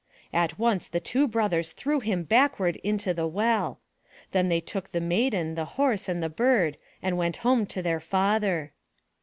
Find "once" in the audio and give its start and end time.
0.57-0.87